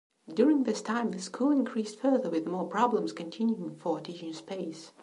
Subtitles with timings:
[0.33, 4.93] During this time the school increased further with more problems continuing for teaching space.